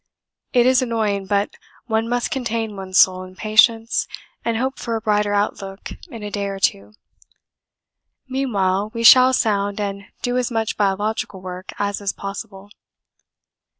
It 0.51 0.65
is 0.65 0.81
annoying, 0.81 1.27
but 1.27 1.51
one 1.85 2.09
must 2.09 2.31
contain 2.31 2.75
one's 2.75 2.97
soul 2.97 3.21
in 3.21 3.35
patience 3.35 4.07
and 4.43 4.57
hope 4.57 4.79
for 4.79 4.95
a 4.95 4.99
brighter 4.99 5.31
outlook 5.31 5.91
in 6.09 6.23
a 6.23 6.31
day 6.31 6.47
or 6.47 6.57
two. 6.57 6.93
Meanwhile 8.27 8.89
we 8.95 9.03
shall 9.03 9.31
sound 9.31 9.79
and 9.79 10.05
do 10.23 10.37
as 10.39 10.49
much 10.49 10.75
biological 10.75 11.39
work 11.39 11.71
as 11.77 12.01
is 12.01 12.13
possible. 12.13 12.71